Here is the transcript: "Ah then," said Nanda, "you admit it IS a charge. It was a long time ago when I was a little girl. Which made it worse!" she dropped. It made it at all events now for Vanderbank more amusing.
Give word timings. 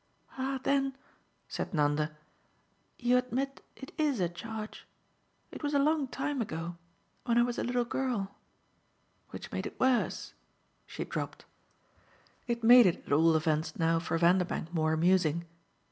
"Ah 0.35 0.59
then," 0.63 0.95
said 1.47 1.75
Nanda, 1.75 2.17
"you 2.97 3.19
admit 3.19 3.63
it 3.75 3.91
IS 3.99 4.19
a 4.19 4.27
charge. 4.27 4.87
It 5.51 5.61
was 5.61 5.75
a 5.75 5.77
long 5.77 6.07
time 6.07 6.41
ago 6.41 6.75
when 7.25 7.37
I 7.37 7.43
was 7.43 7.59
a 7.59 7.63
little 7.63 7.85
girl. 7.85 8.33
Which 9.29 9.51
made 9.51 9.67
it 9.67 9.79
worse!" 9.79 10.33
she 10.87 11.03
dropped. 11.03 11.45
It 12.47 12.63
made 12.63 12.87
it 12.87 13.05
at 13.05 13.11
all 13.13 13.35
events 13.35 13.77
now 13.77 13.99
for 13.99 14.17
Vanderbank 14.17 14.73
more 14.73 14.91
amusing. 14.91 15.45